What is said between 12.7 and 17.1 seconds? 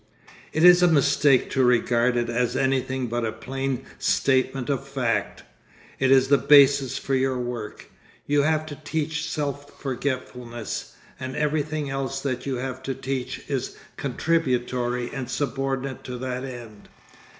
to teach is contributory and subordinate to that end.